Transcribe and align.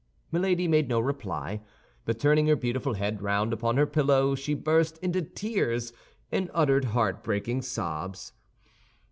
Milady 0.31 0.67
made 0.67 0.89
no 0.89 0.99
reply, 0.99 1.61
but 2.05 2.17
turning 2.17 2.47
her 2.47 2.55
beautiful 2.55 2.95
head 2.95 3.21
round 3.21 3.53
upon 3.53 3.77
her 3.77 3.85
pillow, 3.85 4.33
she 4.33 4.55
burst 4.55 4.97
into 4.97 5.21
tears, 5.21 5.93
and 6.31 6.49
uttered 6.55 6.85
heartbreaking 6.85 7.61
sobs. 7.61 8.33